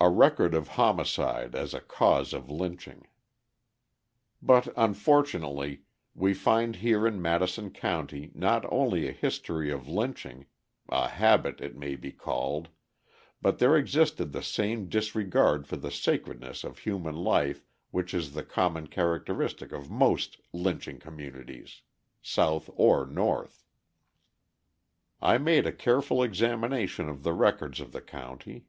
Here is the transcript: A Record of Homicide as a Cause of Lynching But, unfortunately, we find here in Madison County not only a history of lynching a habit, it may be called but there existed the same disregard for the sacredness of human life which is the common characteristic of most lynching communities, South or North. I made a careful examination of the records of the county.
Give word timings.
A 0.00 0.08
Record 0.08 0.54
of 0.54 0.68
Homicide 0.68 1.56
as 1.56 1.74
a 1.74 1.80
Cause 1.80 2.32
of 2.32 2.48
Lynching 2.48 3.08
But, 4.40 4.68
unfortunately, 4.76 5.82
we 6.14 6.34
find 6.34 6.76
here 6.76 7.04
in 7.04 7.20
Madison 7.20 7.72
County 7.72 8.30
not 8.32 8.64
only 8.70 9.08
a 9.08 9.12
history 9.12 9.72
of 9.72 9.88
lynching 9.88 10.46
a 10.88 11.08
habit, 11.08 11.60
it 11.60 11.74
may 11.76 11.96
be 11.96 12.12
called 12.12 12.68
but 13.42 13.58
there 13.58 13.76
existed 13.76 14.30
the 14.30 14.40
same 14.42 14.88
disregard 14.88 15.66
for 15.66 15.76
the 15.76 15.90
sacredness 15.90 16.62
of 16.62 16.78
human 16.78 17.16
life 17.16 17.64
which 17.90 18.14
is 18.14 18.34
the 18.34 18.44
common 18.44 18.86
characteristic 18.86 19.72
of 19.72 19.90
most 19.90 20.40
lynching 20.52 21.00
communities, 21.00 21.82
South 22.22 22.70
or 22.74 23.04
North. 23.04 23.64
I 25.20 25.38
made 25.38 25.66
a 25.66 25.72
careful 25.72 26.22
examination 26.22 27.08
of 27.08 27.24
the 27.24 27.32
records 27.32 27.80
of 27.80 27.90
the 27.90 28.00
county. 28.00 28.66